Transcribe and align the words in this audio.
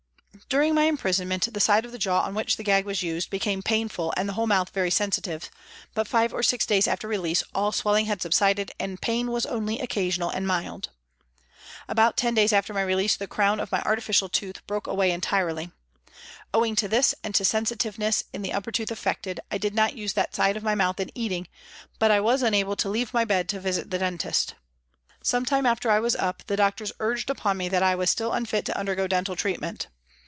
During 0.49 0.73
my 0.75 0.85
imprisonment, 0.85 1.47
the 1.53 1.59
side 1.61 1.85
of 1.85 1.91
the 1.93 1.97
jaw 1.99 2.21
on 2.23 2.33
which 2.33 2.57
the 2.57 2.63
gag 2.63 2.83
was 2.85 3.03
used 3.03 3.29
became 3.29 3.61
painful 3.61 4.13
and 4.17 4.27
the 4.27 4.33
whole 4.33 4.47
mouth 4.47 4.69
very 4.71 4.89
sensitive, 4.91 5.49
but 5.93 6.07
five 6.09 6.33
or 6.33 6.41
six 6.43 6.65
days 6.65 6.87
after 6.89 7.07
release 7.07 7.41
all 7.55 7.71
swelling 7.71 8.05
had 8.07 8.21
subsided 8.21 8.71
and 8.79 9.01
pain 9.01 9.31
was 9.31 9.45
only 9.45 9.79
occasional 9.79 10.29
and 10.29 10.45
mild. 10.47 10.89
About 11.87 12.17
ten 12.17 12.33
days 12.33 12.51
after 12.51 12.73
my 12.73 12.81
release, 12.81 13.15
the 13.15 13.27
crown 13.27 13.59
of 13.61 13.71
my 13.71 13.81
artificial 13.83 14.27
tooth 14.29 14.65
broke 14.67 14.87
away 14.87 15.11
entirely. 15.11 15.71
Owing 16.53 16.75
to 16.77 16.87
this 16.89 17.13
and 17.23 17.33
to 17.35 17.45
sensitiveness 17.45 18.23
in 18.33 18.41
the 18.41 18.51
upper 18.53 18.71
tooth 18.73 18.91
affected, 18.91 19.39
I 19.51 19.57
did 19.57 19.73
not 19.75 19.95
use 19.97 20.13
that 20.13 20.35
side 20.35 20.57
of 20.57 20.63
my 20.63 20.75
mouth 20.75 20.99
in 20.99 21.11
eating, 21.15 21.47
but 21.99 22.11
I 22.11 22.19
was 22.19 22.41
unable 22.41 22.75
to 22.77 22.89
leave 22.89 23.13
my 23.13 23.23
bed 23.25 23.47
to 23.49 23.59
visit 23.59 23.89
the 23.91 23.99
dentist. 23.99 24.55
Some 25.23 25.45
time 25.45 25.65
after 25.65 25.89
I 25.91 25.99
was 26.01 26.15
up 26.15 26.39
the 26.47 26.57
P. 26.57 26.61
x 26.63 26.75
306 26.75 26.75
PRISONS 26.75 26.75
AND 26.81 26.81
PRISONERS 26.81 26.91
doctors 26.91 26.93
urged 26.99 27.29
upon 27.29 27.57
me 27.57 27.69
that 27.69 27.83
I 27.83 27.95
was 27.95 28.09
still 28.09 28.33
unfit 28.33 28.65
to 28.65 28.77
undergo 28.77 29.07
dental 29.07 29.35
treatment. 29.37 29.87